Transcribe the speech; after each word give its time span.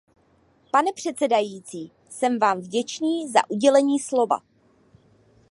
Pane 0.71 0.93
předsedající, 0.93 1.91
jsem 2.09 2.39
vám 2.39 2.59
vděčný 2.61 3.27
za 3.31 3.49
udělení 3.49 3.99
slova. 3.99 4.41